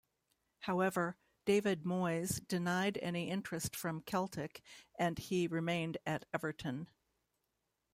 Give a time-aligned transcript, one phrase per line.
[0.61, 1.15] However,
[1.45, 4.63] David Moyes denied any interest from Celtic
[4.97, 6.89] and he remained at Everton.